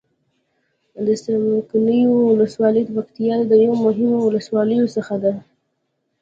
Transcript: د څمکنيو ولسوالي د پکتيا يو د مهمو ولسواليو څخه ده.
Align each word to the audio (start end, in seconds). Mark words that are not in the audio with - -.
د 1.05 1.07
څمکنيو 1.23 2.13
ولسوالي 2.31 2.81
د 2.85 2.89
پکتيا 2.97 3.33
يو 3.39 3.43
د 3.51 3.53
مهمو 3.85 4.17
ولسواليو 4.27 4.91
څخه 4.95 5.15
ده. 5.23 5.33